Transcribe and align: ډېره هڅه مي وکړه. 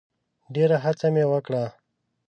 ډېره 0.53 0.77
هڅه 0.83 1.07
مي 1.13 1.23
وکړه. 1.31 1.63